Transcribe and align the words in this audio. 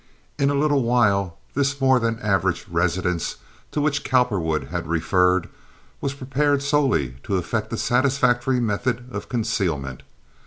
In 0.39 0.49
a 0.49 0.55
little 0.55 0.81
while 0.81 1.37
this 1.53 1.79
more 1.79 1.99
than 1.99 2.17
average 2.21 2.65
residence 2.67 3.35
to 3.69 3.79
which 3.79 4.03
Cowperwood 4.03 4.69
had 4.69 4.87
referred 4.87 5.47
was 6.01 6.15
prepared 6.15 6.63
solely 6.63 7.17
to 7.21 7.37
effect 7.37 7.71
a 7.71 7.77
satisfactory 7.77 8.59
method 8.59 9.07
of 9.11 9.29
concealment. 9.29 10.01